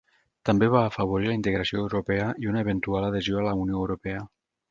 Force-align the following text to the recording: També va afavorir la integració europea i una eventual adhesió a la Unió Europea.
També 0.49 0.69
va 0.75 0.79
afavorir 0.91 1.27
la 1.31 1.35
integració 1.39 1.83
europea 1.83 2.31
i 2.45 2.49
una 2.53 2.63
eventual 2.67 3.07
adhesió 3.11 3.43
a 3.43 3.47
la 3.49 3.55
Unió 3.67 3.81
Europea. 3.85 4.27